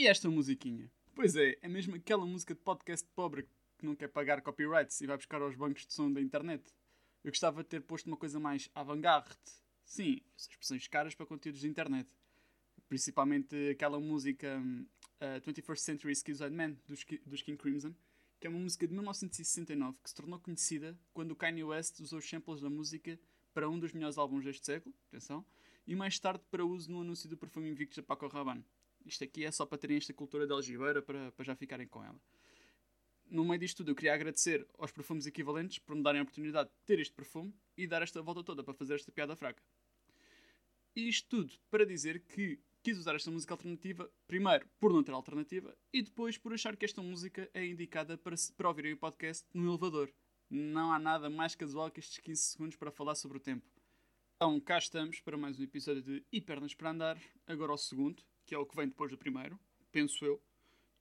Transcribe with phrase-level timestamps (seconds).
[0.00, 0.90] E esta musiquinha?
[1.14, 3.46] Pois é, é mesmo aquela música de podcast pobre
[3.76, 6.64] que não quer pagar copyrights e vai buscar aos bancos de som da internet.
[7.22, 9.36] Eu gostava de ter posto uma coisa mais avant-garde.
[9.84, 12.08] Sim, essas expressões caras para conteúdos de internet.
[12.88, 14.58] Principalmente aquela música
[15.20, 17.94] uh, 21st Century Schizoid Man dos, dos King Crimson,
[18.40, 22.20] que é uma música de 1969 que se tornou conhecida quando o Kanye West usou
[22.20, 23.20] os samples da música
[23.52, 25.44] para um dos melhores álbuns deste século, atenção,
[25.86, 28.64] e mais tarde para uso no anúncio do perfume Invictus da Paco Rabanne.
[29.04, 32.04] Isto aqui é só para terem esta cultura de algibeira para, para já ficarem com
[32.04, 32.20] ela.
[33.26, 36.68] No meio disto tudo, eu queria agradecer aos perfumes equivalentes por me darem a oportunidade
[36.68, 39.62] de ter este perfume e dar esta volta toda para fazer esta piada fraca.
[40.96, 45.12] E isto tudo para dizer que quis usar esta música alternativa, primeiro por não ter
[45.12, 49.46] alternativa e depois por achar que esta música é indicada para, para ouvirem o podcast
[49.54, 50.12] no elevador.
[50.48, 53.64] Não há nada mais casual que estes 15 segundos para falar sobre o tempo.
[54.34, 58.22] Então, cá estamos para mais um episódio de E Pernas para Andar, agora o segundo,
[58.50, 59.56] que é o que vem depois do primeiro,
[59.92, 60.42] penso eu.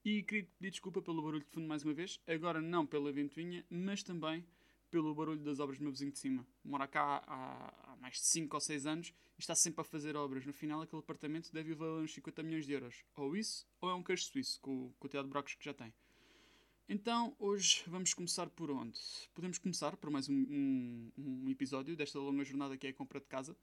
[0.06, 3.66] E queria pedir desculpa pelo barulho de fundo mais uma vez, agora não pela ventoinha,
[3.72, 4.46] mas também
[4.92, 6.46] pelo barulho das obras do meu vizinho de cima.
[6.64, 10.16] Mora cá há, há mais de 5 ou 6 anos e está sempre a fazer
[10.16, 10.46] obras.
[10.46, 13.04] No final, aquele apartamento deve valer uns 50 milhões de euros.
[13.16, 15.74] Ou isso, ou é um queijo suíço, com, com o teatro de buracos que já
[15.74, 15.92] tem.
[16.88, 19.00] Então, hoje vamos começar por onde?
[19.34, 23.20] Podemos começar por mais um, um, um, episódio desta longa jornada que é a compra
[23.20, 23.58] de casa.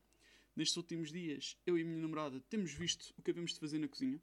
[0.56, 3.78] Nestes últimos dias, eu e a minha namorada temos visto o que havemos de fazer
[3.78, 4.20] na cozinha.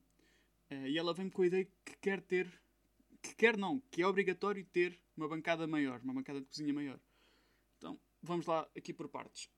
[0.71, 2.51] Uh, e ela vem com a ideia que quer ter,
[3.21, 6.99] que quer não, que é obrigatório ter uma bancada maior, uma bancada de cozinha maior.
[7.77, 9.49] Então, vamos lá aqui por partes.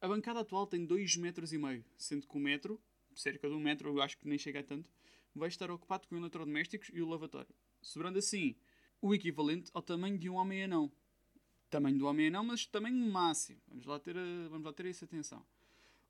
[0.00, 2.80] A bancada atual tem 2 metros e meio, sendo que o metro,
[3.14, 4.90] cerca de um metro, eu acho que nem chega a tanto,
[5.34, 8.54] vai estar ocupado com eletrodomésticos e o lavatório sobrando assim
[9.00, 10.92] o equivalente ao tamanho de um homem anão.
[11.70, 13.60] Tamanho do homem anão, mas tamanho máximo.
[13.68, 14.14] Vamos lá ter,
[14.48, 15.44] vamos lá ter essa atenção.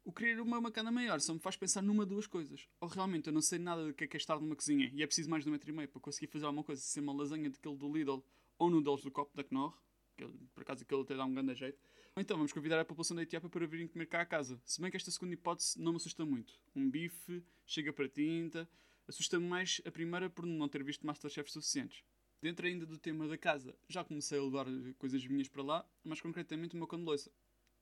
[0.03, 2.67] O querer uma macana maior só me faz pensar numa duas coisas.
[2.81, 5.03] Ou realmente eu não sei nada do que é, que é estar numa cozinha e
[5.03, 7.13] é preciso mais de um metro e meio para conseguir fazer alguma coisa, ser uma
[7.13, 8.25] lasanha daquele do Lidl
[8.59, 9.77] ou noodles do copo da Knorr,
[10.17, 11.79] que por acaso aquele até dá um grande jeito.
[12.17, 14.61] Ou então vamos convidar a população da Etiópia para virem comer cá a casa.
[14.65, 16.55] Se bem que esta segunda hipótese não me assusta muito.
[16.75, 18.67] Um bife, chega para tinta,
[19.11, 22.05] Assusta-me mais a primeira por não ter visto Masterchef suficientes.
[22.43, 24.67] Dentro ainda do tema da casa, já comecei a levar
[24.99, 27.31] coisas minhas para lá, mas concretamente o meu cão de louça.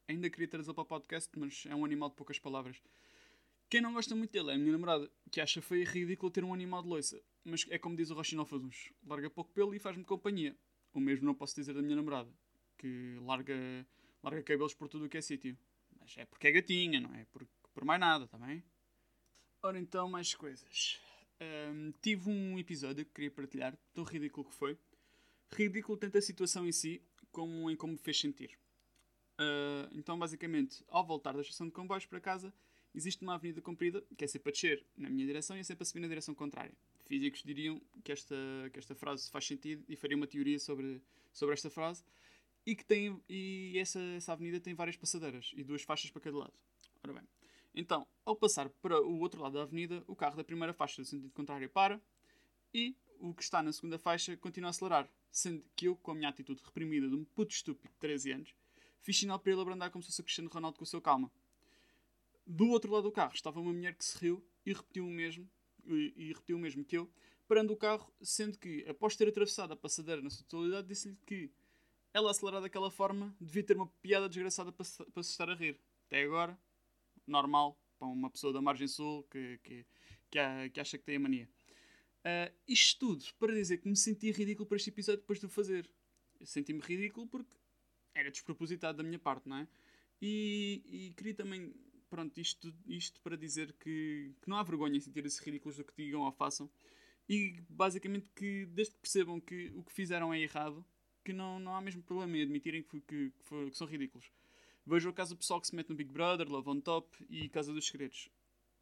[0.08, 2.82] Ainda queria trazê-lo para o podcast, mas é um animal de poucas palavras.
[3.70, 6.42] Quem não gosta muito dele é a minha namorada, que acha feio e ridículo ter
[6.42, 7.22] um animal de louça.
[7.44, 10.56] Mas é como diz o Rochinolfaduns, larga pouco pelo e faz-me companhia.
[10.92, 12.32] O mesmo não posso dizer da minha namorada,
[12.78, 13.54] que larga,
[14.22, 15.56] larga cabelos por tudo o que é sítio.
[16.00, 18.64] Mas é porque é gatinha, não é por, por mais nada, tá bem?
[19.62, 20.98] Ora então, mais coisas.
[21.40, 24.76] Um, tive um episódio que queria partilhar, tão ridículo que foi.
[25.52, 27.00] Ridículo tanto a situação em si,
[27.30, 28.58] como em como me fez sentir.
[29.38, 32.52] Uh, então, basicamente, ao voltar da estação de comboios para casa,
[32.94, 35.82] existe uma avenida comprida, que é sempre a descer na minha direção e é sempre
[35.82, 36.74] a subir na direção contrária.
[37.06, 38.34] Físicos diriam que esta,
[38.72, 41.00] que esta frase faz sentido e faria uma teoria sobre,
[41.32, 42.04] sobre esta frase
[42.66, 46.36] e que tem e essa, essa avenida tem várias passadeiras e duas faixas para cada
[46.36, 46.52] lado.
[47.02, 47.22] Ora bem,
[47.74, 51.06] então, ao passar para o outro lado da avenida, o carro da primeira faixa do
[51.06, 52.00] sentido contrário para
[52.72, 56.14] e o que está na segunda faixa continua a acelerar, sendo que eu, com a
[56.14, 58.54] minha atitude reprimida de um puto estúpido de 13 anos,
[59.00, 61.30] fiz sinal para ele abrandar como se fosse o Cristiano Ronaldo com o seu calma.
[62.46, 65.48] Do outro lado do carro estava uma mulher que se riu e repetiu o mesmo,
[65.86, 67.10] e, e repetiu o mesmo que eu,
[67.46, 71.50] parando o carro, sendo que, após ter atravessado a passadeira na sua totalidade, disse-lhe que
[72.12, 75.78] ela acelerar daquela forma devia ter uma piada desgraçada para para se estar a rir.
[76.06, 76.58] Até agora,
[77.30, 79.86] normal para uma pessoa da margem sul que, que,
[80.30, 81.48] que, acha que tem a mania.
[82.20, 85.48] Uh, isto tudo para dizer que me senti ridículo para este episódio depois de o
[85.48, 85.88] fazer.
[86.42, 87.56] Senti-me ridículo porque
[88.14, 89.68] era despropositado da minha parte, não é?
[90.20, 91.72] E, e queria também,
[92.10, 95.94] pronto, isto, isto para dizer que, que não há vergonha em sentir-se ridículos do que
[95.96, 96.70] digam ou façam.
[97.28, 100.84] E basicamente que, desde que percebam que o que fizeram é errado,
[101.24, 104.30] que não, não há mesmo problema em admitirem que, que, que, que são ridículos.
[104.88, 107.46] Vejo o caso do pessoal que se mete no Big Brother, Love on Top e
[107.50, 108.30] Casa dos Segredos.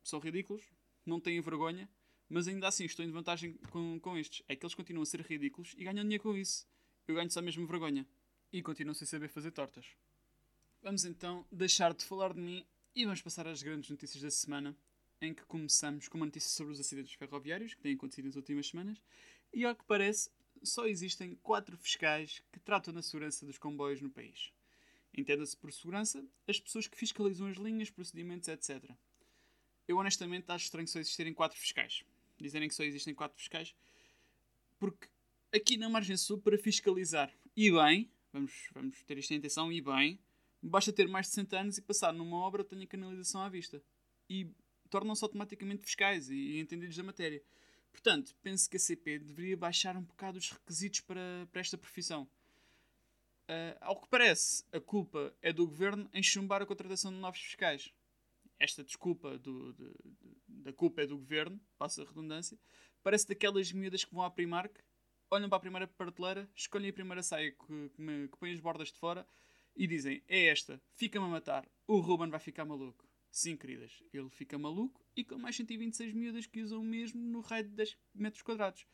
[0.04, 0.62] São ridículos,
[1.04, 1.90] não têm vergonha,
[2.28, 4.40] mas ainda assim estou em vantagem com, com estes.
[4.46, 6.64] É que eles continuam a ser ridículos e ganham dinheiro com isso.
[7.08, 8.06] Eu ganho só mesmo vergonha.
[8.52, 9.84] E continuam sem saber fazer tortas.
[10.80, 12.64] Vamos então deixar de falar de mim
[12.94, 14.76] e vamos passar às grandes notícias da semana,
[15.20, 18.68] em que começamos com uma notícia sobre os acidentes ferroviários que têm acontecido nas últimas
[18.68, 19.02] semanas.
[19.52, 20.30] E ao que parece,
[20.62, 24.52] só existem quatro fiscais que tratam da segurança dos comboios no país.
[25.14, 28.90] Entenda-se por segurança as pessoas que fiscalizam as linhas, procedimentos, etc.
[29.88, 32.04] Eu honestamente acho estranho só existirem quatro fiscais.
[32.38, 33.74] Dizerem que só existem quatro fiscais.
[34.78, 35.08] Porque
[35.54, 39.80] aqui na margem sul, para fiscalizar e bem, vamos, vamos ter isto em atenção, e
[39.80, 40.20] bem,
[40.62, 43.82] basta ter mais de 60 anos e passar numa obra que tenha canalização à vista.
[44.28, 44.50] E
[44.90, 47.42] tornam-se automaticamente fiscais e entendidos da matéria.
[47.90, 52.28] Portanto, penso que a CP deveria baixar um bocado os requisitos para, para esta profissão.
[53.48, 57.40] Uh, ao que parece, a culpa é do governo em chumbar a contratação de novos
[57.40, 57.92] fiscais.
[58.58, 62.58] Esta desculpa do, de, de, da culpa é do governo, passa a redundância,
[63.02, 64.80] parece daquelas miúdas que vão à Primark,
[65.30, 68.58] olham para a primeira prateleira, escolhem a primeira saia que, que, me, que põe as
[68.58, 69.26] bordas de fora
[69.76, 73.06] e dizem: É esta, fica-me a matar, o Ruben vai ficar maluco.
[73.30, 77.40] Sim, queridas, ele fica maluco e com mais 126 miúdas que usam o mesmo no
[77.40, 78.86] raio de 10 metros quadrados.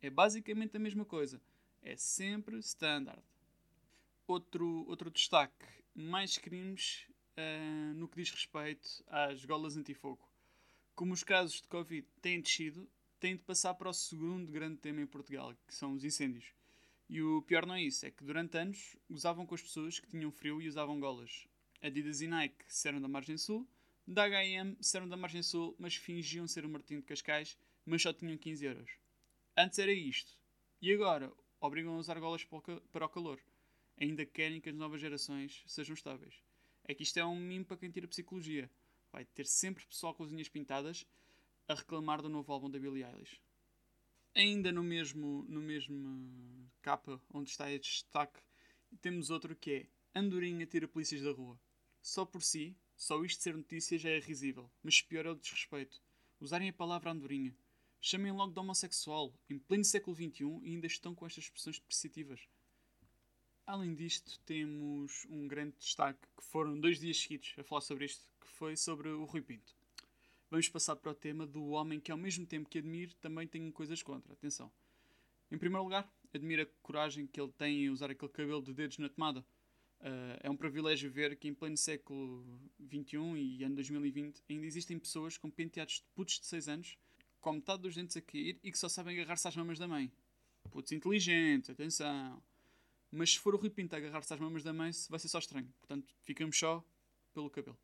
[0.00, 1.40] É basicamente a mesma coisa.
[1.82, 3.22] É sempre standard.
[4.30, 7.04] Outro, outro destaque: mais crimes
[7.36, 10.24] uh, no que diz respeito às golas antifogo.
[10.94, 12.88] Como os casos de Covid têm descido,
[13.18, 16.54] têm de passar para o segundo grande tema em Portugal, que são os incêndios.
[17.08, 20.06] E o pior não é isso, é que durante anos usavam com as pessoas que
[20.06, 21.48] tinham frio e usavam golas.
[21.82, 23.66] Adidas e Nike eram da margem sul,
[24.06, 28.12] da H&M eram da margem sul, mas fingiam ser o Martinho de Cascais, mas só
[28.12, 28.90] tinham 15 euros.
[29.56, 30.38] Antes era isto.
[30.80, 33.40] E agora obrigam a usar golas para o calor.
[34.00, 36.42] Ainda querem que as novas gerações sejam estáveis.
[36.84, 38.70] É que isto é um mimo para quem tira psicologia.
[39.12, 41.06] Vai ter sempre pessoal com as unhas pintadas
[41.68, 43.40] a reclamar do novo álbum da Billie Eilish.
[44.34, 48.40] Ainda no mesmo, no mesmo capa onde está este destaque,
[49.00, 49.86] temos outro que é
[50.18, 51.60] Andorinha tira polícias da rua.
[52.02, 56.02] Só por si, só isto ser notícia já é risível, mas pior é o desrespeito.
[56.40, 57.54] Usarem a palavra andorinha.
[58.00, 62.40] Chamem logo de homossexual, em pleno século XXI, e ainda estão com estas expressões depreciativas.
[63.70, 68.28] Além disto, temos um grande destaque, que foram dois dias seguidos a falar sobre isto,
[68.40, 69.72] que foi sobre o Rui Pinto.
[70.50, 73.70] Vamos passar para o tema do homem que, ao mesmo tempo que admiro, também tem
[73.70, 74.32] coisas contra.
[74.32, 74.72] Atenção.
[75.52, 78.98] Em primeiro lugar, admiro a coragem que ele tem em usar aquele cabelo de dedos
[78.98, 79.38] na tomada.
[80.00, 82.44] Uh, é um privilégio ver que em pleno século
[82.84, 86.98] XXI e ano 2020 ainda existem pessoas com penteados de putos de 6 anos,
[87.40, 90.10] com metade dos dentes a cair e que só sabem agarrar-se às mamas da mãe.
[90.72, 92.42] Putos inteligentes, atenção.
[93.10, 95.38] Mas se for o Rui Pinto a agarrar-se às mamas da mãe, vai ser só
[95.38, 95.72] estranho.
[95.80, 96.84] Portanto, ficamos só
[97.32, 97.78] pelo cabelo.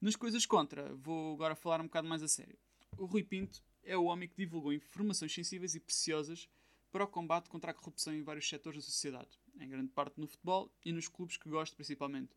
[0.00, 2.58] Nas coisas contra, vou agora falar um bocado mais a sério.
[2.96, 6.48] O Rui Pinto é o homem que divulgou informações sensíveis e preciosas
[6.90, 9.28] para o combate contra a corrupção em vários setores da sociedade,
[9.60, 12.34] em grande parte no futebol e nos clubes que gosto principalmente.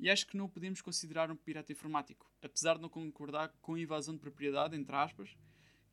[0.00, 3.74] E acho que não o podemos considerar um pirata informático, apesar de não concordar com
[3.74, 5.36] a invasão de propriedade, entre aspas,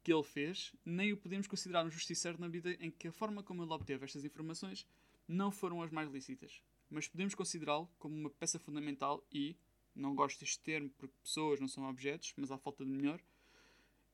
[0.03, 3.43] que ele fez, nem o podemos considerar um justiceiro na medida em que a forma
[3.43, 4.87] como ele obteve estas informações
[5.31, 9.55] não foram as mais lícitas, mas podemos considerá-lo como uma peça fundamental e,
[9.95, 13.21] não gosto deste termo porque pessoas não são objetos, mas há falta de melhor,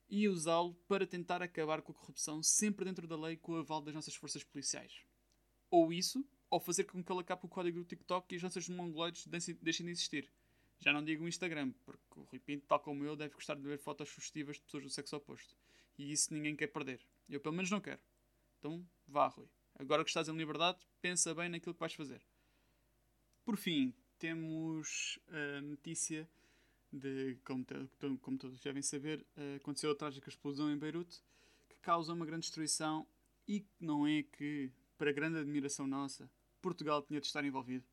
[0.08, 3.82] e usá-lo para tentar acabar com a corrupção sempre dentro da lei com o aval
[3.82, 5.02] das nossas forças policiais.
[5.70, 8.68] Ou isso, ou fazer com que ele acabe o código do TikTok e as nossas
[8.68, 10.32] mongoloides deixem de existir.
[10.78, 13.62] Já não digo o Instagram, porque o Rui Pinto, tal como eu, deve gostar de
[13.62, 15.56] ver fotos sugestivas de pessoas do sexo oposto.
[15.98, 17.04] E isso ninguém quer perder.
[17.28, 18.00] Eu pelo menos não quero.
[18.58, 19.48] Então vá, Rui.
[19.78, 22.20] Agora que estás em liberdade, pensa bem naquilo que vais fazer.
[23.44, 26.28] Por fim, temos a notícia
[26.92, 27.64] de, como,
[28.20, 29.24] como todos devem saber,
[29.56, 31.22] aconteceu a trágica explosão em Beirute
[31.68, 33.06] que causa uma grande destruição
[33.46, 36.28] e não é que, para grande admiração nossa,
[36.60, 37.84] Portugal tinha de estar envolvido.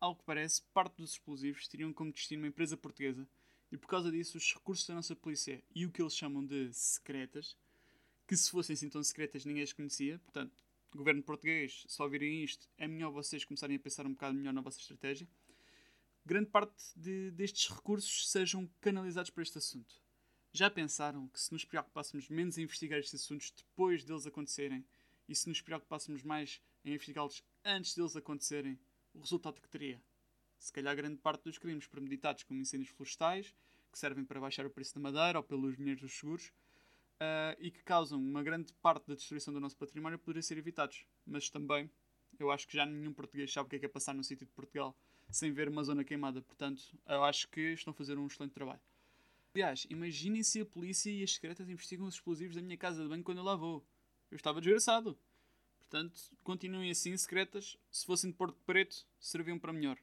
[0.00, 3.26] Ao que parece, parte dos explosivos teriam como destino uma empresa portuguesa
[3.70, 6.72] e por causa disso os recursos da nossa polícia e o que eles chamam de
[6.72, 7.56] secretas,
[8.26, 10.63] que se fossem assim tão secretas ninguém as conhecia, portanto,
[10.96, 14.60] governo português, se ouvirem isto, é melhor vocês começarem a pensar um bocado melhor na
[14.60, 15.28] vossa estratégia
[16.26, 20.02] grande parte de, destes recursos sejam canalizados para este assunto.
[20.52, 24.86] Já pensaram que se nos preocupássemos menos em investigar estes assuntos depois deles acontecerem
[25.28, 28.78] e se nos preocupássemos mais em investigá-los antes deles acontecerem,
[29.12, 30.02] o resultado que teria?
[30.58, 33.54] Se calhar grande parte dos crimes premeditados como incêndios florestais,
[33.92, 36.52] que servem para baixar o preço da madeira ou pelos dinheiros dos seguros,
[37.20, 41.06] uh, e que causam uma grande parte da destruição do nosso património, poderiam ser evitados.
[41.26, 41.90] Mas também,
[42.38, 44.46] eu acho que já nenhum português sabe o que é, que é passar no sítio
[44.46, 44.96] de Portugal
[45.30, 46.42] sem ver uma zona queimada.
[46.42, 48.80] Portanto, eu acho que estão a fazer um excelente trabalho.
[49.54, 53.08] Aliás, imaginem se a polícia e as secretas investigam os explosivos da minha casa de
[53.08, 53.84] banho quando eu lá vou.
[54.30, 55.16] Eu estava desgraçado.
[55.78, 57.76] Portanto, continuem assim, secretas.
[57.90, 59.96] Se fossem de Porto Preto, serviam para melhor.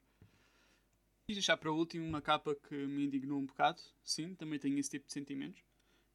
[1.28, 3.82] E deixar para último uma capa que me indignou um bocado.
[4.02, 5.62] Sim, também tenho esse tipo de sentimentos.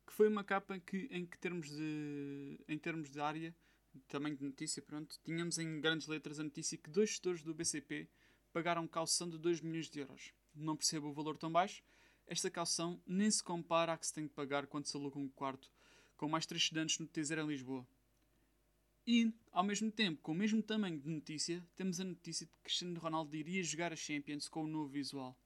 [0.08, 3.56] Que foi uma capa que, em que termos de, em termos de área,
[4.08, 8.10] também de notícia, pronto, tínhamos em grandes letras a notícia que dois gestores do BCP
[8.52, 10.34] pagaram caução de 2 milhões de euros.
[10.56, 11.84] Não percebo o valor tão baixo.
[12.26, 15.30] Esta caução nem se compara à que se tem de pagar quando se aluga um
[15.30, 15.72] quarto
[16.16, 17.88] com mais três estudantes no Tezer em Lisboa.
[19.06, 22.62] E, ao mesmo tempo, com o mesmo tamanho de notícia, temos a notícia de que
[22.64, 25.40] Cristiano Ronaldo iria jogar a Champions com o novo visual.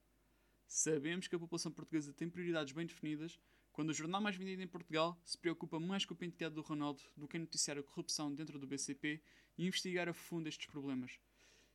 [0.66, 3.40] Sabemos que a população portuguesa tem prioridades bem definidas,
[3.72, 7.02] quando o jornal mais vendido em Portugal se preocupa mais com a penteado do Ronaldo
[7.16, 9.22] do que em noticiar a corrupção dentro do BCP
[9.58, 11.20] e investigar a fundo estes problemas.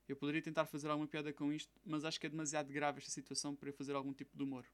[0.09, 3.11] Eu poderia tentar fazer alguma piada com isto, mas acho que é demasiado grave esta
[3.11, 4.65] situação para eu fazer algum tipo de humor.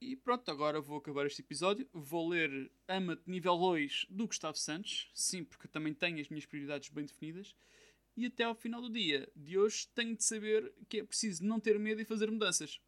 [0.00, 1.88] E pronto, agora vou acabar este episódio.
[1.92, 5.08] Vou ler Ama-te nível 2 do Gustavo Santos.
[5.14, 7.54] Sim, porque também tenho as minhas prioridades bem definidas.
[8.16, 11.60] E até ao final do dia de hoje tenho de saber que é preciso não
[11.60, 12.80] ter medo e fazer mudanças.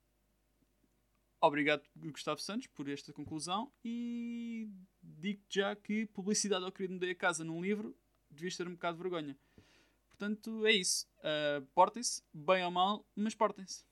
[1.46, 3.70] Obrigado, Gustavo Santos, por esta conclusão.
[3.84, 4.66] E
[5.02, 7.94] digo já que publicidade ao querido me a casa num livro
[8.30, 9.36] devias ter um bocado de vergonha.
[10.08, 11.06] Portanto, é isso.
[11.18, 13.84] Uh, portem-se, bem ou mal, mas portem-se.